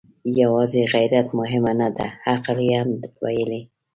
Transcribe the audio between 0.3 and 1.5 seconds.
يواځې غيرت